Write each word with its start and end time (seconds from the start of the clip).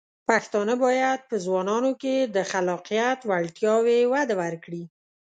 پښتانه 0.27 0.73
بايد 0.83 1.19
په 1.29 1.35
ځوانانو 1.45 1.91
کې 2.01 2.15
د 2.35 2.37
خلاقیت 2.51 3.19
وړتیاوې 3.29 3.99
وده 4.13 4.35
ورکړي. 4.41 4.83